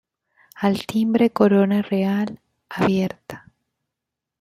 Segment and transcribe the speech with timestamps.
[0.55, 3.51] Al timbre corona real, abierta.